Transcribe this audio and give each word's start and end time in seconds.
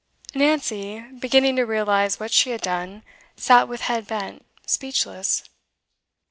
Nancy, 0.33 1.01
beginning 1.19 1.57
to 1.57 1.63
realise 1.63 2.19
what 2.19 2.31
she 2.31 2.49
had 2.49 2.61
done, 2.61 3.03
sat 3.37 3.67
with 3.67 3.81
head 3.81 4.07
bent, 4.07 4.43
speechless. 4.65 5.43